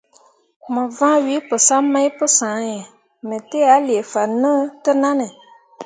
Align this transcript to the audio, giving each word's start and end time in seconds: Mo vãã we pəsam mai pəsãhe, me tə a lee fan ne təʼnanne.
Mo 0.73 0.83
vãã 0.97 1.13
we 1.25 1.35
pəsam 1.49 1.83
mai 1.93 2.07
pəsãhe, 2.19 2.75
me 3.27 3.37
tə 3.49 3.59
a 3.73 3.75
lee 3.85 4.07
fan 4.11 4.31
ne 4.41 4.51
təʼnanne. 4.83 5.27